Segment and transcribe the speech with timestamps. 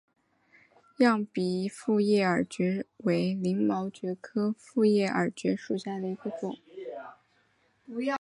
[0.97, 6.57] 漾濞复叶耳蕨为鳞毛蕨科复叶耳蕨属下的一个种。